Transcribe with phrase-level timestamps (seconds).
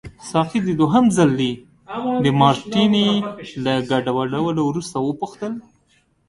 [0.29, 1.51] ساقي د دوهم ځلي
[2.23, 3.09] د مارټیني
[3.63, 4.39] له ګډولو
[4.69, 5.53] وروسته وپوښتل.